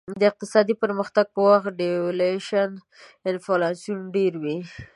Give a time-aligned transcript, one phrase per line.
[0.19, 2.69] د اقتصادي پرمختګ په وخت devaluation
[3.29, 4.59] انفلاسیون ډېروي.